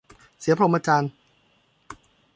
[0.39, 1.11] เสียพรหมจรรย์